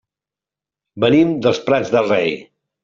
[1.07, 2.37] Venim dels Prats de Rei.